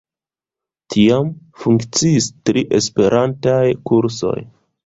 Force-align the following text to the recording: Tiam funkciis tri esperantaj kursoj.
Tiam 0.93 1.29
funkciis 1.65 2.31
tri 2.51 2.65
esperantaj 2.81 3.63
kursoj. 3.93 4.39